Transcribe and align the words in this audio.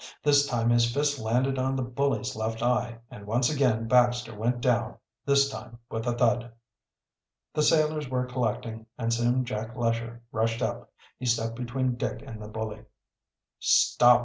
This 0.23 0.47
time 0.47 0.71
his 0.71 0.91
fist 0.91 1.19
landed 1.19 1.59
on 1.59 1.75
the 1.75 1.83
bully's 1.83 2.35
left 2.35 2.63
eye, 2.63 2.97
and 3.11 3.27
once 3.27 3.51
again 3.51 3.87
Baxter 3.87 4.35
went 4.35 4.59
down, 4.59 4.97
this 5.27 5.47
time 5.47 5.77
with 5.91 6.07
a 6.07 6.13
thud. 6.17 6.51
The 7.53 7.61
sailors 7.61 8.09
were 8.09 8.25
collecting, 8.25 8.87
and 8.97 9.13
soon 9.13 9.45
Jack 9.45 9.75
Lesher 9.75 10.23
rushed 10.31 10.63
up. 10.63 10.91
He 11.19 11.27
stepped 11.27 11.55
between 11.55 11.97
Dick 11.97 12.23
and 12.25 12.41
the 12.41 12.47
bully. 12.47 12.85
"Stop 13.59 14.17
it!" 14.19 14.19